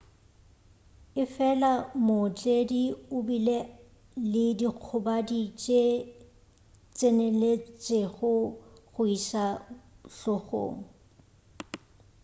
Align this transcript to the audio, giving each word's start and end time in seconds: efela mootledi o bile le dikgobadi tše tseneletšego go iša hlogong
efela 1.23 1.71
mootledi 2.05 2.83
o 3.15 3.17
bile 3.27 3.57
le 4.31 4.45
dikgobadi 4.59 5.41
tše 5.61 5.81
tseneletšego 6.95 8.33
go 8.93 9.03
iša 9.17 9.45
hlogong 10.15 10.77